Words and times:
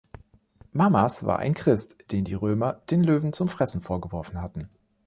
Mamas 0.73 1.27
war 1.27 1.37
ein 1.37 1.53
Christ, 1.53 2.11
den 2.11 2.25
die 2.25 2.33
Römer 2.33 2.73
den 2.89 3.03
Löwen 3.03 3.33
zum 3.33 3.49
Fressen 3.49 3.81
vorgeworfen 3.81 4.41
hatten. 4.41 4.67